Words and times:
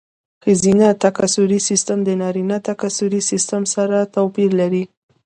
ښځینه 0.43 0.87
تکثري 1.03 1.59
سیستم 1.69 1.97
د 2.03 2.09
نارینه 2.21 2.57
تکثري 2.67 3.21
سیستم 3.29 3.61
سره 3.75 3.97
توپیر 4.15 4.49
لري. 4.61 4.83